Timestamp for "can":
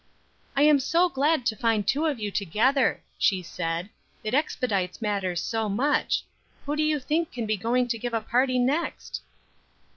7.31-7.45